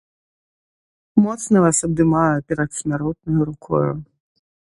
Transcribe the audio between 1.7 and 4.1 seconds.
абдымаю перадсмяротнаю рукою.